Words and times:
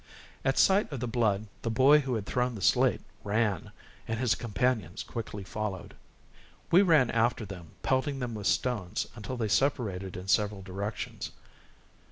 At 0.43 0.57
sight 0.57 0.91
of 0.91 0.99
the 0.99 1.07
blood 1.07 1.45
the 1.61 1.69
boy 1.69 1.99
who 1.99 2.15
had 2.15 2.25
thrown 2.25 2.55
the 2.55 2.61
slate 2.63 3.01
ran, 3.23 3.71
and 4.07 4.17
his 4.19 4.33
companions 4.33 5.03
quickly 5.03 5.43
followed. 5.43 5.93
We 6.71 6.81
ran 6.81 7.11
after 7.11 7.45
them 7.45 7.73
pelting 7.83 8.17
them 8.17 8.33
with 8.33 8.47
stones 8.47 9.05
until 9.13 9.37
they 9.37 9.47
separated 9.47 10.17
in 10.17 10.27
several 10.27 10.63
directions. 10.63 11.29